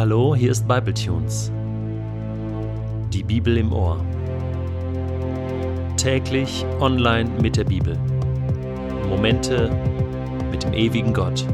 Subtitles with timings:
[0.00, 1.52] Hallo, hier ist Bibletunes.
[3.12, 4.02] Die Bibel im Ohr.
[5.98, 7.98] Täglich online mit der Bibel.
[9.10, 9.70] Momente
[10.50, 11.44] mit dem ewigen Gott.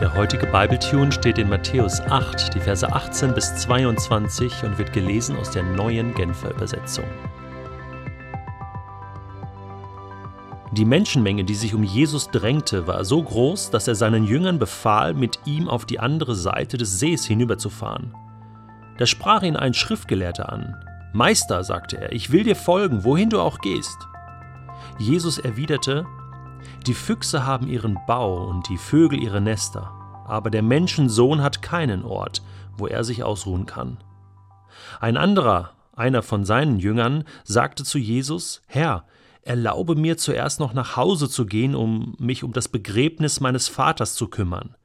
[0.00, 5.36] Der heutige Bibletune steht in Matthäus 8, die Verse 18 bis 22 und wird gelesen
[5.36, 7.04] aus der neuen Genfer Übersetzung.
[10.72, 15.12] Die Menschenmenge, die sich um Jesus drängte, war so groß, dass er seinen Jüngern befahl,
[15.12, 18.14] mit ihm auf die andere Seite des Sees hinüberzufahren.
[18.96, 20.82] Da sprach ihn ein Schriftgelehrter an.
[21.12, 23.98] Meister, sagte er, ich will dir folgen, wohin du auch gehst.
[24.98, 26.06] Jesus erwiderte,
[26.86, 29.92] Die Füchse haben ihren Bau und die Vögel ihre Nester,
[30.26, 32.42] aber der Menschensohn hat keinen Ort,
[32.78, 33.98] wo er sich ausruhen kann.
[35.00, 39.04] Ein anderer, einer von seinen Jüngern, sagte zu Jesus, Herr,
[39.42, 44.14] erlaube mir zuerst noch nach Hause zu gehen, um mich um das Begräbnis meines Vaters
[44.14, 44.76] zu kümmern.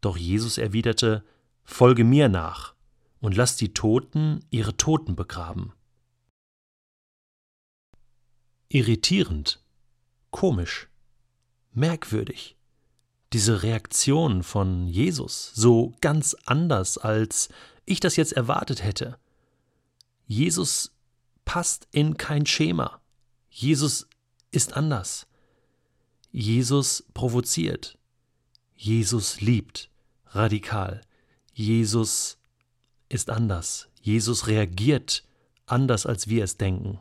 [0.00, 1.24] Doch Jesus erwiderte,
[1.64, 2.74] Folge mir nach
[3.20, 5.72] und lass die Toten ihre Toten begraben.
[8.70, 9.62] Irritierend,
[10.30, 10.88] komisch,
[11.72, 12.56] merkwürdig.
[13.34, 17.50] Diese Reaktion von Jesus, so ganz anders, als
[17.84, 19.18] ich das jetzt erwartet hätte.
[20.26, 20.94] Jesus
[21.44, 23.00] passt in kein Schema.
[23.50, 24.08] Jesus
[24.50, 25.26] ist anders.
[26.30, 27.98] Jesus provoziert.
[28.74, 29.90] Jesus liebt
[30.26, 31.00] radikal.
[31.52, 32.38] Jesus
[33.08, 33.88] ist anders.
[34.00, 35.24] Jesus reagiert
[35.66, 37.00] anders, als wir es denken.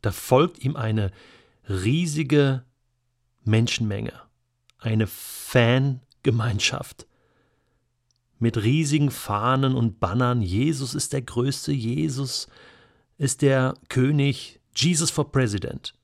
[0.00, 1.12] Da folgt ihm eine
[1.68, 2.64] riesige
[3.44, 4.20] Menschenmenge,
[4.78, 7.06] eine Fangemeinschaft
[8.42, 10.42] mit riesigen Fahnen und Bannern.
[10.42, 12.48] Jesus ist der Größte, Jesus
[13.16, 15.94] ist der König, Jesus for President.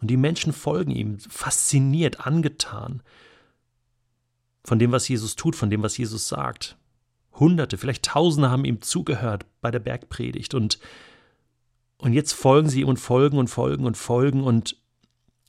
[0.00, 3.02] Und die Menschen folgen ihm, fasziniert, angetan
[4.64, 6.76] von dem, was Jesus tut, von dem, was Jesus sagt.
[7.34, 10.78] Hunderte, vielleicht Tausende haben ihm zugehört bei der Bergpredigt und,
[11.98, 14.76] und jetzt folgen sie ihm und folgen und folgen und folgen und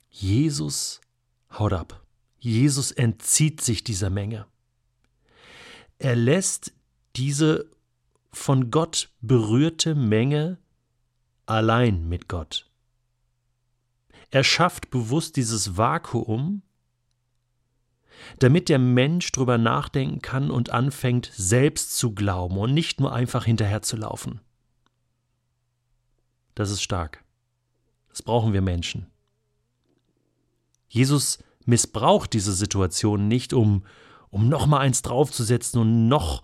[0.10, 1.02] Jesus
[1.52, 2.06] haut ab.
[2.40, 4.46] Jesus entzieht sich dieser Menge.
[5.98, 6.74] Er lässt
[7.16, 7.70] diese
[8.32, 10.58] von Gott berührte Menge
[11.46, 12.70] allein mit Gott.
[14.32, 16.62] Er schafft bewusst dieses Vakuum,
[18.40, 23.46] damit der Mensch drüber nachdenken kann und anfängt, selbst zu glauben und nicht nur einfach
[23.46, 24.42] hinterherzulaufen.
[26.56, 27.24] Das ist stark.
[28.10, 29.08] Das brauchen wir Menschen.
[30.88, 33.86] Jesus missbraucht diese Situation nicht, um,
[34.30, 36.44] um noch mal eins draufzusetzen und noch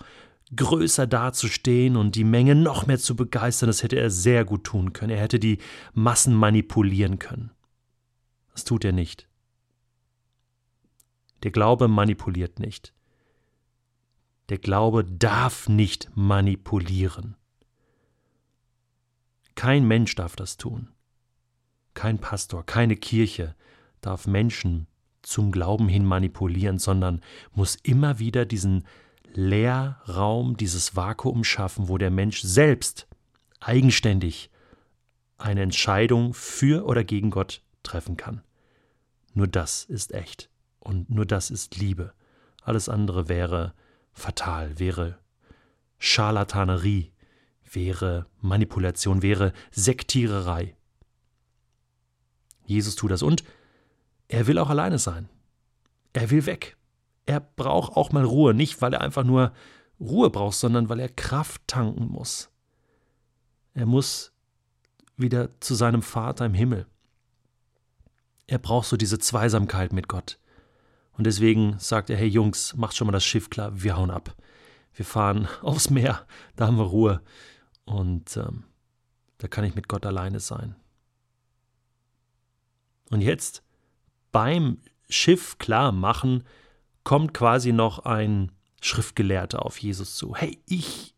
[0.55, 4.93] größer dazustehen und die Menge noch mehr zu begeistern, das hätte er sehr gut tun
[4.93, 5.11] können.
[5.11, 5.59] Er hätte die
[5.93, 7.51] Massen manipulieren können.
[8.51, 9.27] Das tut er nicht.
[11.43, 12.93] Der Glaube manipuliert nicht.
[14.49, 17.37] Der Glaube darf nicht manipulieren.
[19.55, 20.89] Kein Mensch darf das tun.
[21.93, 23.55] Kein Pastor, keine Kirche
[24.01, 24.87] darf Menschen
[25.21, 27.21] zum Glauben hin manipulieren, sondern
[27.53, 28.85] muss immer wieder diesen
[29.33, 33.07] Leerraum, dieses Vakuum schaffen, wo der Mensch selbst
[33.59, 34.49] eigenständig
[35.37, 38.41] eine Entscheidung für oder gegen Gott treffen kann.
[39.33, 40.49] Nur das ist echt
[40.79, 42.13] und nur das ist Liebe.
[42.61, 43.73] Alles andere wäre
[44.13, 45.17] fatal, wäre
[45.97, 47.11] Scharlatanerie,
[47.71, 50.75] wäre Manipulation, wäre Sektiererei.
[52.65, 53.43] Jesus tut das und
[54.27, 55.29] er will auch alleine sein.
[56.13, 56.77] Er will weg.
[57.25, 59.53] Er braucht auch mal Ruhe, nicht weil er einfach nur
[59.99, 62.49] Ruhe braucht, sondern weil er Kraft tanken muss.
[63.73, 64.33] Er muss
[65.17, 66.87] wieder zu seinem Vater im Himmel.
[68.47, 70.39] Er braucht so diese Zweisamkeit mit Gott.
[71.13, 74.35] Und deswegen sagt er, hey Jungs, macht schon mal das Schiff klar, wir hauen ab.
[74.93, 77.21] Wir fahren aufs Meer, da haben wir Ruhe.
[77.85, 78.63] Und ähm,
[79.37, 80.75] da kann ich mit Gott alleine sein.
[83.09, 83.63] Und jetzt
[84.31, 84.79] beim
[85.09, 86.43] Schiff klar machen,
[87.03, 88.51] kommt quasi noch ein
[88.81, 90.35] Schriftgelehrter auf Jesus zu.
[90.35, 91.15] Hey, ich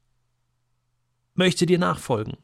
[1.34, 2.38] möchte dir nachfolgen.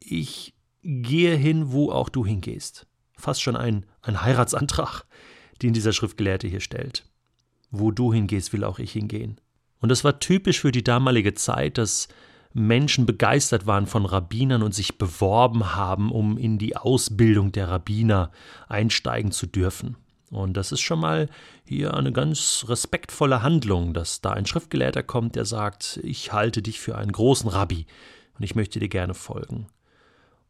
[0.00, 2.86] Ich gehe hin, wo auch du hingehst.
[3.16, 5.04] Fast schon ein, ein Heiratsantrag,
[5.62, 7.08] den dieser Schriftgelehrte hier stellt.
[7.70, 9.40] Wo du hingehst, will auch ich hingehen.
[9.80, 12.08] Und es war typisch für die damalige Zeit, dass
[12.52, 18.30] Menschen begeistert waren von Rabbinern und sich beworben haben, um in die Ausbildung der Rabbiner
[18.68, 19.96] einsteigen zu dürfen.
[20.34, 21.28] Und das ist schon mal
[21.64, 26.80] hier eine ganz respektvolle Handlung, dass da ein Schriftgelehrter kommt, der sagt, ich halte dich
[26.80, 27.86] für einen großen Rabbi
[28.36, 29.68] und ich möchte dir gerne folgen.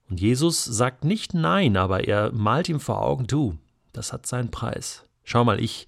[0.09, 3.59] Und Jesus sagt nicht nein, aber er malt ihm vor Augen, du,
[3.93, 5.05] das hat seinen Preis.
[5.23, 5.87] Schau mal, ich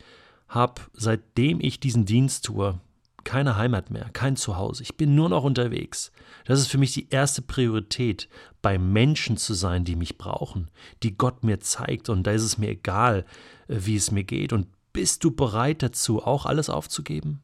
[0.48, 2.80] habe, seitdem ich diesen Dienst tue,
[3.26, 4.84] keine Heimat mehr, kein Zuhause.
[4.84, 6.12] Ich bin nur noch unterwegs.
[6.44, 8.28] Das ist für mich die erste Priorität,
[8.62, 10.70] bei Menschen zu sein, die mich brauchen,
[11.02, 12.08] die Gott mir zeigt.
[12.08, 13.26] Und da ist es mir egal,
[13.66, 14.52] äh, wie es mir geht.
[14.52, 17.42] Und bist du bereit dazu, auch alles aufzugeben?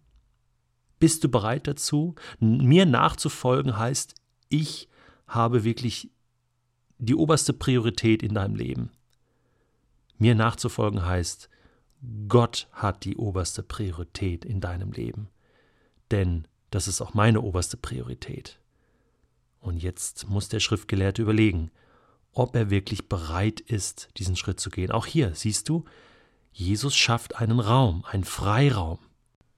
[1.01, 2.15] Bist du bereit dazu?
[2.39, 4.15] Mir nachzufolgen heißt,
[4.49, 4.89] ich
[5.27, 6.11] habe wirklich
[6.99, 8.91] die oberste Priorität in deinem Leben.
[10.17, 11.51] Mir nachzufolgen heißt,
[12.29, 15.29] Gott hat die oberste Priorität in deinem Leben.
[16.13, 18.61] Denn das ist auch meine oberste Priorität.
[19.61, 21.71] Und jetzt muss der Schriftgelehrte überlegen,
[22.33, 24.91] ob er wirklich bereit ist, diesen Schritt zu gehen.
[24.91, 25.85] Auch hier, siehst du,
[26.53, 28.99] Jesus schafft einen Raum, einen Freiraum.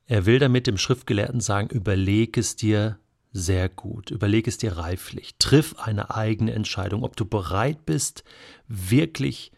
[0.06, 2.98] Er will damit dem Schriftgelehrten sagen, überleg es dir
[3.32, 8.22] sehr gut, überleg es dir reiflich, triff eine eigene Entscheidung, ob du bereit bist,
[8.68, 9.50] wirklich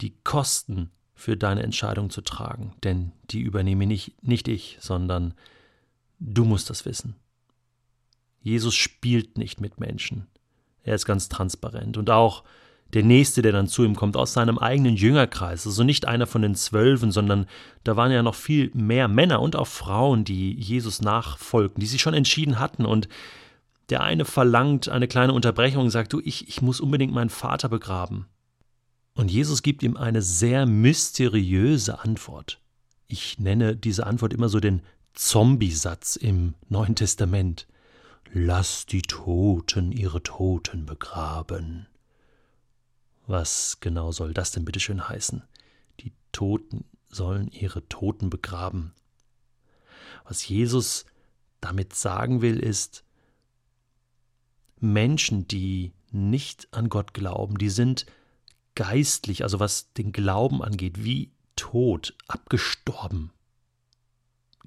[0.00, 5.34] die Kosten für deine Entscheidung zu tragen, denn die übernehme nicht, nicht ich, sondern
[6.18, 7.16] du musst das wissen.
[8.40, 10.26] Jesus spielt nicht mit Menschen.
[10.82, 11.96] Er ist ganz transparent.
[11.96, 12.44] Und auch
[12.94, 16.42] der Nächste, der dann zu ihm kommt, aus seinem eigenen Jüngerkreis, also nicht einer von
[16.42, 17.46] den Zwölfen, sondern
[17.82, 22.00] da waren ja noch viel mehr Männer und auch Frauen, die Jesus nachfolgten, die sich
[22.00, 22.86] schon entschieden hatten.
[22.86, 23.08] Und
[23.90, 27.68] der eine verlangt eine kleine Unterbrechung und sagt, du, ich, ich muss unbedingt meinen Vater
[27.68, 28.26] begraben.
[29.14, 32.60] Und Jesus gibt ihm eine sehr mysteriöse Antwort.
[33.08, 34.82] Ich nenne diese Antwort immer so den
[35.16, 37.66] Zombie-Satz im Neuen Testament.
[38.34, 41.86] Lass die Toten ihre Toten begraben.
[43.26, 45.42] Was genau soll das denn bitteschön heißen?
[46.00, 48.92] Die Toten sollen ihre Toten begraben.
[50.24, 51.06] Was Jesus
[51.62, 53.02] damit sagen will, ist,
[54.80, 58.04] Menschen, die nicht an Gott glauben, die sind
[58.74, 63.32] geistlich, also was den Glauben angeht, wie tot, abgestorben,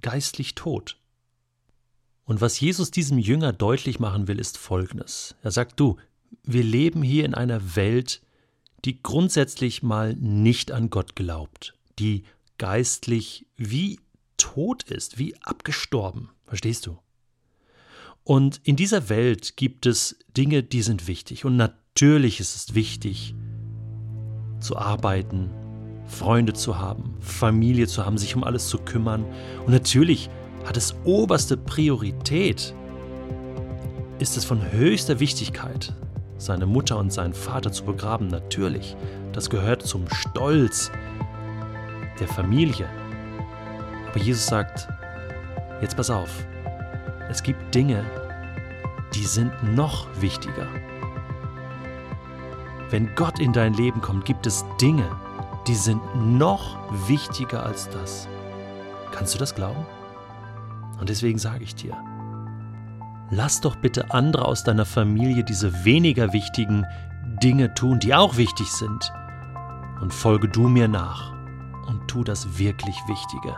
[0.02, 0.98] geistlich tot.
[2.26, 5.36] Und was Jesus diesem Jünger deutlich machen will, ist Folgendes.
[5.42, 5.98] Er sagt, du,
[6.44, 8.22] wir leben hier in einer Welt,
[8.86, 12.24] die grundsätzlich mal nicht an Gott glaubt, die
[12.58, 14.00] geistlich wie
[14.38, 16.30] tot ist, wie abgestorben.
[16.46, 16.98] Verstehst du?
[18.24, 21.46] Und in dieser Welt gibt es Dinge, die sind wichtig.
[21.46, 23.34] Und natürlich ist es wichtig,
[24.60, 25.50] zu arbeiten,
[26.10, 29.24] Freunde zu haben, Familie zu haben, sich um alles zu kümmern.
[29.66, 30.30] Und natürlich
[30.66, 32.74] hat es oberste Priorität,
[34.18, 35.94] ist es von höchster Wichtigkeit,
[36.38, 38.28] seine Mutter und seinen Vater zu begraben.
[38.28, 38.98] Natürlich,
[39.32, 40.92] das gehört zum Stolz
[42.20, 42.90] der Familie.
[44.10, 44.90] Aber Jesus sagt,
[45.82, 46.30] jetzt pass auf,
[47.30, 48.04] es gibt Dinge,
[49.14, 50.68] die sind noch wichtiger.
[52.90, 55.06] Wenn Gott in dein Leben kommt, gibt es Dinge,
[55.70, 56.78] die sind noch
[57.08, 58.28] wichtiger als das.
[59.12, 59.86] Kannst du das glauben?
[61.00, 61.96] Und deswegen sage ich dir,
[63.30, 66.88] lass doch bitte andere aus deiner Familie diese weniger wichtigen
[67.44, 69.14] Dinge tun, die auch wichtig sind.
[70.02, 71.34] Und folge du mir nach
[71.88, 73.56] und tu das wirklich Wichtige,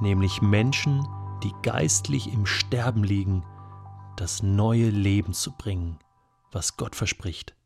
[0.00, 1.08] nämlich Menschen,
[1.42, 3.42] die geistlich im Sterben liegen,
[4.14, 5.98] das neue Leben zu bringen,
[6.52, 7.56] was Gott verspricht.